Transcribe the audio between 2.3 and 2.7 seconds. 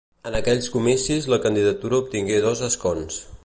dos